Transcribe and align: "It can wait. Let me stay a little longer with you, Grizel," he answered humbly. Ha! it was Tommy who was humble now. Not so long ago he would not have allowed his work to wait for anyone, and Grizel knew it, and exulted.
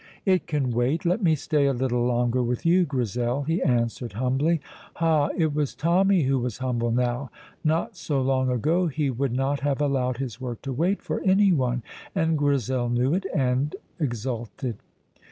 "It 0.25 0.47
can 0.47 0.71
wait. 0.71 1.05
Let 1.05 1.21
me 1.21 1.35
stay 1.35 1.67
a 1.67 1.73
little 1.75 2.03
longer 2.03 2.41
with 2.41 2.65
you, 2.65 2.85
Grizel," 2.85 3.43
he 3.43 3.61
answered 3.61 4.13
humbly. 4.13 4.59
Ha! 4.95 5.29
it 5.37 5.53
was 5.53 5.75
Tommy 5.75 6.23
who 6.23 6.39
was 6.39 6.57
humble 6.57 6.89
now. 6.89 7.29
Not 7.63 7.95
so 7.95 8.19
long 8.19 8.49
ago 8.49 8.87
he 8.87 9.11
would 9.11 9.31
not 9.31 9.59
have 9.59 9.79
allowed 9.79 10.17
his 10.17 10.41
work 10.41 10.63
to 10.63 10.73
wait 10.73 11.03
for 11.03 11.21
anyone, 11.21 11.83
and 12.15 12.35
Grizel 12.35 12.89
knew 12.89 13.13
it, 13.13 13.27
and 13.35 13.75
exulted. 13.99 14.77